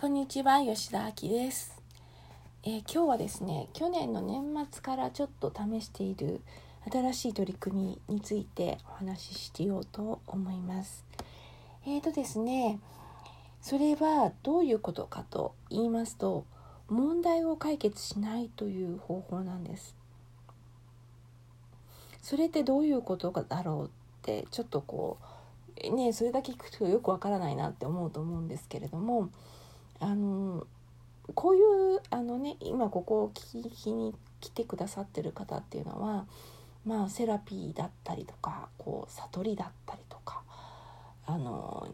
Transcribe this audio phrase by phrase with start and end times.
[0.00, 1.78] こんにちは吉田明です、
[2.62, 6.40] えー、今日はですね去年の年末からちょっと試している
[6.90, 11.04] 新しい取り組みについてお話ししてようと思います。
[11.84, 12.80] えーとですね
[13.60, 16.46] それはどういうことかと言いますと
[16.88, 19.94] 問題を解決しないという方法なんです。
[22.22, 23.88] それってどういうことだろうっ
[24.22, 25.18] てちょっとこ
[25.84, 29.28] うねそれだけ聞くとよくわからないなって思うと思うんですけれども
[30.00, 30.66] あの
[31.34, 31.60] こうい
[31.96, 36.26] うあのね今ここを聞きに来てくださってる方っていうのは
[36.84, 40.42] まあセラピーだったりとかこう悟りだったりとか
[41.26, 41.88] あの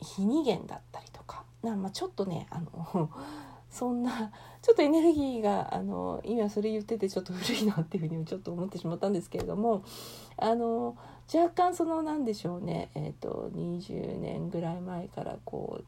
[0.00, 3.10] 非二元だったりとかな、まあ、ちょっとねあの
[3.70, 9.82] そんなちょっとエネルギーがあの今それ言っててちょっと古いなっていうふうにちょっと思ってしまったんですけれども
[10.36, 10.96] あの
[11.32, 15.84] 若干その何でしょうね、えーと、20年ぐらい前からこう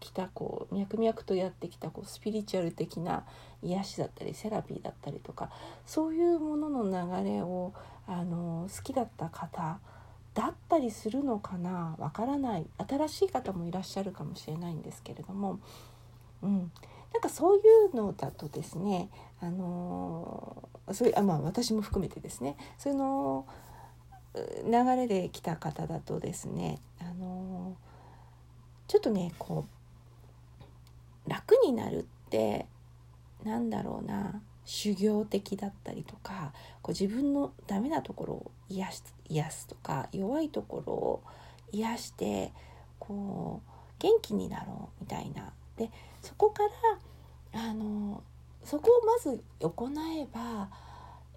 [0.00, 3.24] 来たこう脈々とやってきたこうスピリチュアル的な
[3.62, 5.50] 癒しだったりセラピーだったりとか
[5.86, 7.72] そういうものの流れを
[8.06, 9.78] あの好きだった方
[10.34, 12.66] だったりするのかなわからない。
[12.88, 15.58] 新しい方もいらっしゃるかもしれないんですけれども、
[16.42, 16.70] うん、
[17.12, 17.60] なんかそうい
[17.92, 23.46] うのだとですねあのそういうあまあ私も含めてですねその
[24.64, 27.76] 流れで来た方だとですねあの
[28.86, 29.79] ちょっとねこう
[31.26, 32.66] 楽になるって
[33.44, 41.22] なんだろうな修行的だったりとかこう自分のダメなところを癒す癒すとか弱いところを
[41.72, 42.52] 癒して
[42.98, 45.52] こう元気になろうみたいな。
[45.76, 45.90] で
[46.22, 46.62] そこか
[47.52, 48.22] らあの
[48.64, 50.68] そこをまず行えば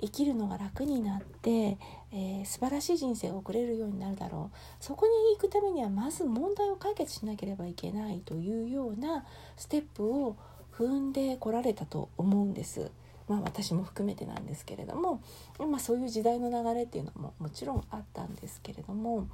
[0.04, 1.78] 生きるのが楽になって、
[2.12, 4.58] えー、素晴らしい人生を送れるようになるだろう。
[4.80, 10.36] そこに行くためにはまず問題を解決しなければいけないというようなステップを
[10.78, 12.92] 踏んでこられたと思うんです。
[13.30, 15.22] まあ、私も含めてなんですけれども、
[15.58, 19.28] まあ、そういう時代の流れっていうのももちろんあったんですけれども。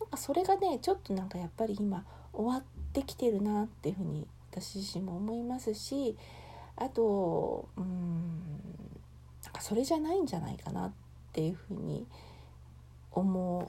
[0.00, 6.16] なんかそれがねちょっとなんかやっぱり今終わってきてるなっていうふうに私自身も思いますし。
[6.80, 8.87] あとうんん
[9.58, 10.92] かそれじゃないんじゃないかなっ
[11.32, 12.06] ていうふうに
[13.12, 13.68] 思っ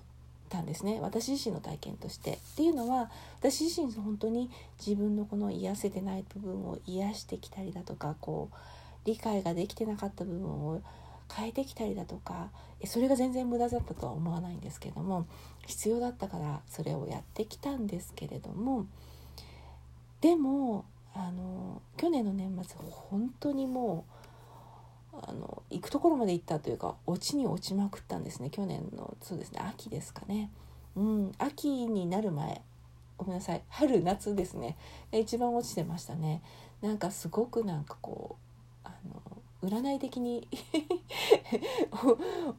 [0.49, 2.33] たんですね私自身の体験として。
[2.33, 4.49] っていうのは私自身本当に
[4.85, 8.55] 自分のこの癒せてない部分を癒してきたりだとかこう
[9.05, 10.81] 理解ができてなかった部分を
[11.33, 12.49] 変えてきたりだとか
[12.85, 15.27] それが全然無駄だったとは思わないんですけども
[15.67, 18.87] 必要だったからそれをやってきたんですけれども
[20.21, 24.18] でもあの去年の年末本当にもう
[25.21, 28.49] あの行くところまで行ったというか落ちに落ちまくったんですね。
[28.49, 30.49] 去年のそうですね秋ですかね。
[30.95, 32.61] うん、秋になる前
[33.17, 34.77] ごめんなさい春夏ですね。
[35.11, 36.41] 一番落ちてましたね。
[36.81, 38.37] なんかすごくなんかこ
[38.85, 39.21] うあの
[39.61, 40.47] 占い的に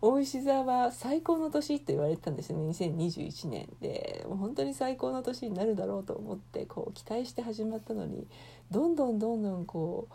[0.03, 3.69] 大石座は最高の年と言われてたんですよね2021年。
[3.81, 8.26] でもう本当に最高の年になるだろうと思ってこう期待して始まったのに
[8.70, 10.15] どんどんどんどんこう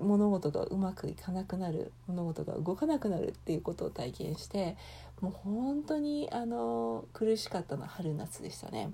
[0.00, 4.76] 物事がうまくいかなくなる物事が動かなくなるっていうことを体験して
[5.20, 8.92] もう本当にあの苦しかったのは春夏でしたね。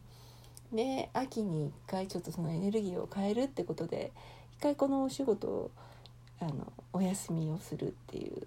[0.72, 4.12] で秋に一回ちょっとそのエネルギーを変えるってことで
[4.58, 5.70] 一回このお仕事を
[6.40, 8.46] あのお休みをするっていう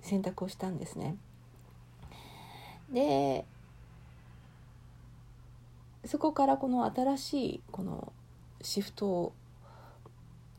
[0.00, 1.16] 選択をしたんですね。
[2.92, 3.44] で
[6.06, 8.12] そこからこの新しいこの
[8.62, 9.32] シフトを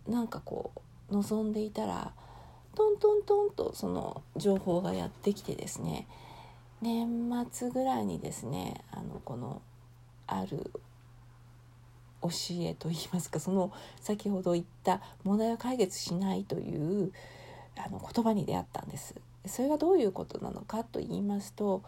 [0.07, 0.71] なんかこ
[1.09, 2.13] う望んでいたら
[2.75, 6.07] トントントンとその情報がやってきてですね
[6.81, 9.61] 年末ぐらいにですねあのこの
[10.27, 10.71] ある
[12.21, 12.29] 教
[12.61, 17.11] えといいますかその先ほど言った問題を解決しないという
[17.77, 19.15] あの言葉に出会ったんです。
[19.45, 21.81] それがどういうことなのかと言いますと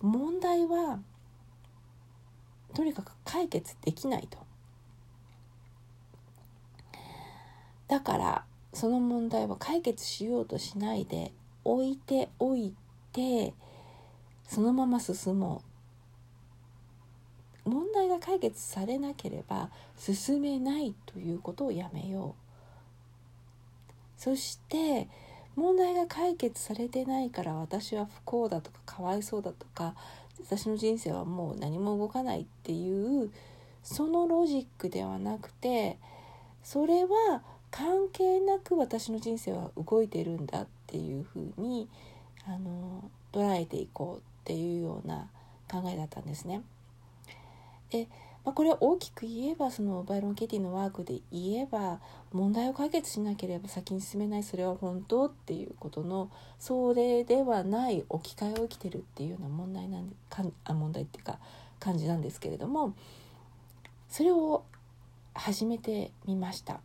[0.00, 0.98] 問題は
[2.74, 4.38] とにかく解決できないと。
[7.88, 11.32] だからその問題は解決しようとしないで
[11.64, 12.74] 置いておい
[13.12, 13.54] て
[14.44, 15.76] そのまま進もう。
[17.68, 22.46] 問題が解決されなければ進めないということをやめよう。
[24.16, 25.08] そして
[25.56, 29.94] 問題が解決されてないから私は不幸だとかかわいそうだとか
[30.40, 33.30] 私の人生はもう何も動かないっていう
[33.82, 35.98] そのロジックではなくて
[36.62, 41.88] それは関係なく私の人生は動いてるんだっていうふうに
[42.46, 45.28] あの捉えていこうっていうような
[45.70, 46.62] 考えだったんですね。
[47.90, 48.08] で
[48.46, 51.98] まあ、これ大きく言えばそのバイロン・ケティのワークで言えば
[52.32, 56.30] 問題を解決しなければ先に進めないそれは本当っていうことの
[56.60, 61.40] それではない置き換えを生きてるっていうような問題なんでかんあ問題っていうか
[61.80, 62.94] 感じなんですけれども
[64.08, 64.62] それを
[65.34, 66.80] 始めてみました。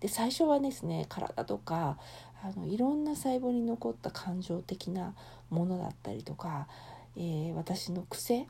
[0.00, 1.98] で最初はですね体とか
[2.42, 5.14] あのいろんな細胞に残った感情的な
[5.50, 6.68] ものだったりとか、
[7.16, 8.46] えー、私の癖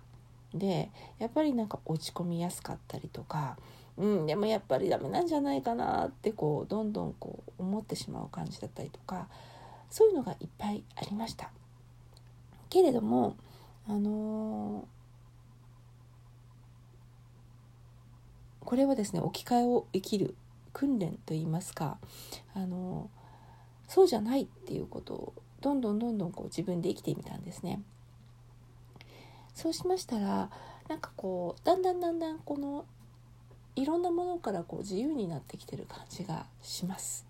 [0.54, 3.56] でやっぱりなんか落ち込みやすかったりとか、
[3.96, 9.28] うん、でもやっぱりダメなんじゃないかなってこうどんどんこう思ってしまう感じだったりとか
[9.90, 11.50] そういうのがいっぱいありました。
[12.68, 13.36] けれども
[13.88, 20.34] あのー、これはですね置き換えを生きる
[20.72, 21.98] 訓練といいますか
[22.54, 23.10] あの
[23.88, 27.82] そうじゃないっていうことをどんどんどんどんこう自分で生きてみたんですね。
[29.54, 30.50] そうしましたら
[30.88, 32.86] なんかこうだんだんだんだんこの
[33.74, 37.26] いろんなものからこう自由になってきてる感じがします。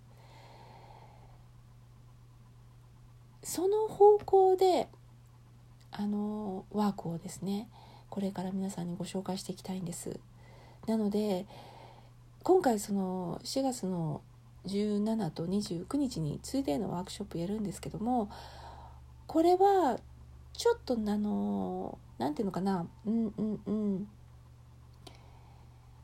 [3.43, 4.89] その方向で
[5.91, 7.69] あのワークをですね
[8.11, 10.21] これから皆さんにご紹介していきたいんです。
[10.87, 11.47] なので
[12.43, 14.23] 今回その4月の
[14.67, 18.31] 17と29日に 2day のワークショップやるんですけども
[19.27, 19.99] これは
[20.53, 24.09] ちょっとあの何て言うのかなうんうんうん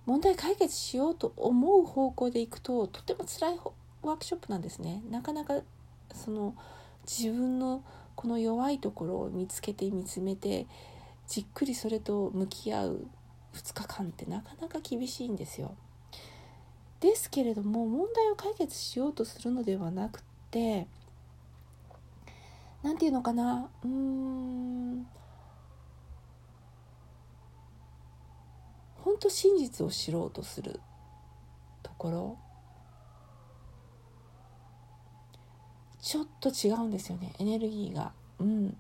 [0.07, 3.61] 問題解決しようと思う方向でいくととても辛い
[4.03, 5.03] ワークショップなんですね。
[5.11, 5.63] なかなか
[6.13, 6.55] その
[7.07, 7.83] 自分の
[8.15, 10.67] この弱いところを見つけて見つめて
[11.27, 13.07] じっくりそれと向き合う
[13.55, 15.75] 2日間ってなかなか厳しいんですよ。
[17.05, 20.87] ですけれども問題を解決しようとするのではなくて
[22.83, 25.06] 何て言うのかなうーん
[29.03, 30.81] 本当真実を知ろうとする
[31.83, 32.39] ところ
[36.00, 38.12] ちょっと違うんですよねエネルギーが。
[38.39, 38.77] うん、で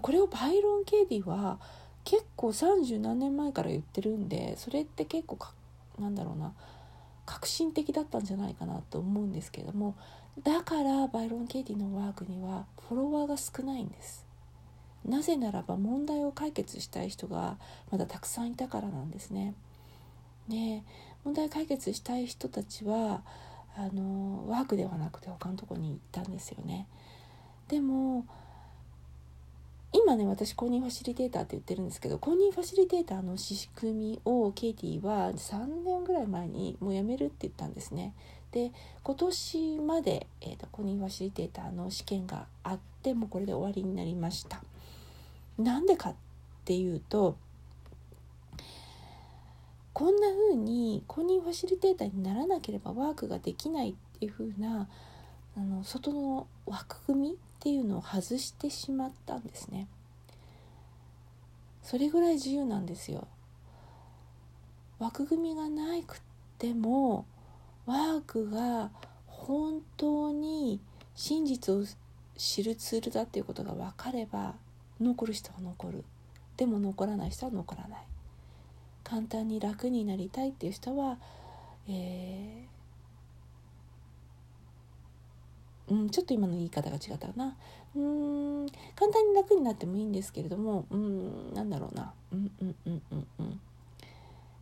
[0.00, 1.58] これをバイロン・ケイディは
[2.04, 5.61] 結構30何年前から言ってるんでそれって結構かっ
[5.98, 6.52] なんだろうな
[7.24, 9.96] 革新的だったんじゃないかなと思うんですけれども
[10.42, 14.26] だからバイロン・ケイディのワークにはフォロワーが少ないんです。
[15.04, 17.58] なぜならば問題を解決したい人が
[17.90, 19.54] まだたくさんいたからなんですね。
[20.48, 20.84] ね
[21.24, 23.22] 問題解決したい人たちは
[23.76, 26.86] あのワークではなくて他のとこに行ったんですよね。
[27.68, 28.26] でも
[29.92, 38.14] 今ね私公認ファシリテーターって言ってるんですけど公認ファシリテーターの仕組みをケイティは3年ぐらい前にもうやめるって言ったんですね。
[38.52, 38.70] で
[39.02, 44.62] 今年まで、えーと、公認ファシリテーターの試験があってもうこれで終わりになりました。
[45.58, 46.14] なんでかっ
[46.64, 47.36] ていうと
[49.92, 54.88] こんな風に公認ファシリテーターにならなければワークができないっていう風な
[55.56, 59.86] あの外の枠組みっていうのを外してしまったんですね。
[61.80, 63.28] それぐらい自由なんですよ。
[64.98, 66.20] 枠組みがなく
[66.58, 67.24] ても
[67.86, 68.90] ワークが
[69.28, 70.80] 本当に
[71.14, 71.84] 真実を
[72.36, 74.56] 知るツールだっていうことが分かれば
[75.00, 76.04] 残る人は残る。
[76.56, 78.00] でも残らない人は残らない。
[79.04, 81.16] 簡単に楽になりたいっていう人は、
[81.88, 82.66] え
[85.92, 87.54] うん、ちょっと今の言い方が違ったかな。
[87.94, 92.14] うん簡単に楽になってもいいんですけれどもうんなんだろうな。
[92.32, 93.60] うんうんうんうんうん。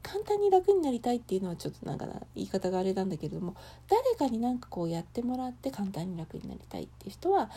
[0.02, 3.54] 簡単に楽になりたいっていうのはちょっとなんか言い方があれなんだけれども
[3.88, 7.50] 誰かになんかこうやってもらって簡単に楽になりたいっていう人は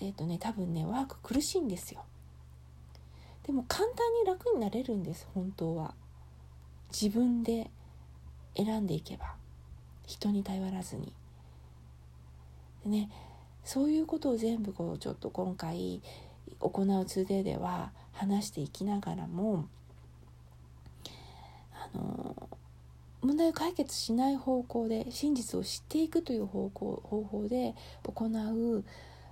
[0.00, 2.02] えっ、ー、とね多分ねワーク苦しいんですよ。
[3.46, 3.94] でも簡単
[4.24, 5.94] に楽になれるんです本当は。
[6.90, 7.70] 自分で
[8.56, 9.34] 選んでいけば。
[10.06, 11.12] 人に頼らずに。
[12.84, 13.10] でね
[13.64, 16.02] そういうことを全部こうちょっと今回
[16.60, 19.66] 行う 2day では話していきながらも
[21.72, 22.36] あの
[23.22, 27.74] 問題を解決しない方向で真実を知っていくという方向方法で
[28.04, 28.84] 行う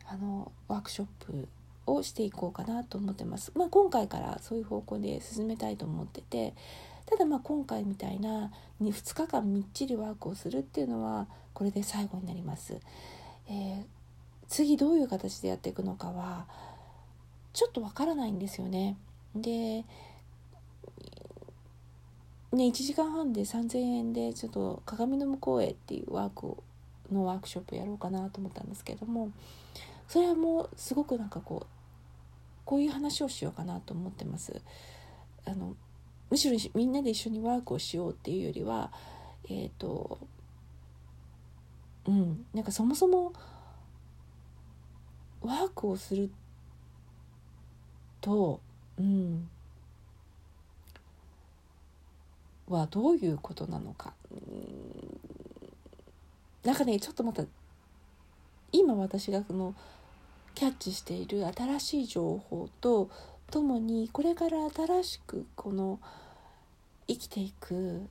[0.06, 1.49] あのワークショップ
[1.87, 3.52] をしていこうかなと思ってます。
[3.54, 6.54] まあ、今回からそういう方向で進めたいと思ってて
[7.06, 12.78] ただまあ今回みたいな2日間みっちりワークをするっていうのはこれで最後になります。
[13.52, 13.85] えー、
[14.49, 16.47] 次どういう形でやっていくのかは
[17.52, 18.97] ちょっとわからないんですよね。
[19.37, 19.85] で
[22.52, 26.56] ね、1時間半で3,000円でちょっと鏡の向こうへっていうワーク
[27.11, 29.30] のワークショップやろうかなと思ったんですけども
[30.06, 31.66] それはもうすごくなんかこう
[32.66, 34.61] こういう話をしようかなと思ってます。
[35.47, 35.75] あの
[36.30, 38.92] むしろみんなで一緒にワークをしようっていうよりは
[39.49, 40.18] えっ、ー、と
[42.06, 42.47] うん。
[42.54, 43.32] なんかそもそも
[45.40, 46.30] ワークをする
[48.21, 48.61] と
[48.99, 49.49] うん。
[52.68, 54.14] はどういうことなのか。
[56.64, 57.44] なんかねちょっとまた
[58.71, 59.75] 今私がこの
[60.54, 63.11] キャッチしている新しい情報と
[63.50, 65.99] ともにこれから新しくこの
[67.09, 68.09] 生きていく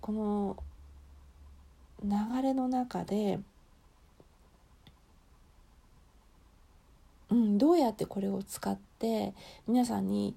[0.00, 0.56] この
[2.04, 3.40] 流れの中で、
[7.30, 9.34] うん、どうやってこれを使って
[9.66, 10.36] 皆さんに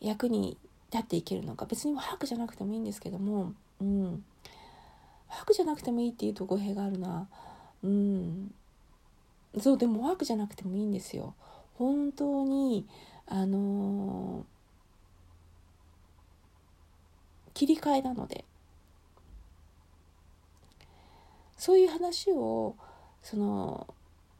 [0.00, 0.56] 役に
[0.92, 1.66] 立っていけるのか。
[1.66, 4.24] 別にワークじゃなくてもいいんですけども、うん、
[5.28, 7.28] ワークじゃなくてもいいっていうと語弊があるな。
[7.84, 8.52] うん。
[9.58, 11.34] そうでもワークじゃなくてもいいんですよ。
[11.74, 12.86] 本当に
[13.26, 14.44] あのー、
[17.54, 18.44] 切り替えなので。
[21.60, 22.74] そういう話を
[23.22, 23.86] その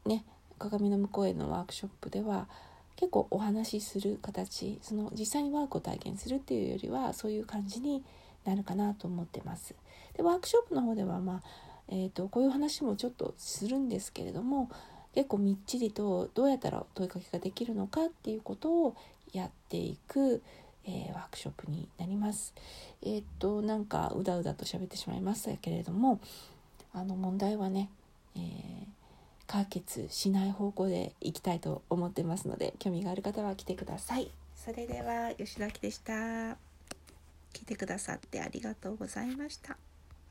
[0.07, 0.25] ね
[0.59, 2.49] 鏡の向こうへのワークショップでは
[2.97, 8.03] 結構お話しする形その実際にワークを体験するっていうよりはそういう感じに
[8.47, 9.75] なるかなと思ってます。
[10.17, 11.43] でワークショップの方では、まあ
[11.89, 14.71] えーと、こういう話もちょっとするんですけれども
[15.15, 18.97] 結構みっちりとどうやったら問いかけができるのかっていうことを
[19.35, 20.43] やっていく、
[20.87, 22.55] えー、ワークショップになります。
[23.03, 26.19] えっ、ー、となんかうだうだと喋ってしまいましたけれども
[26.92, 27.88] あの問題はね、
[28.37, 28.42] えー、
[29.47, 34.30] 解決しない方向でいきたいと思ってますので興味がある方は来てください。
[34.56, 36.56] それでは吉崎でした。
[37.52, 39.76] 来てくださってありがとうございました。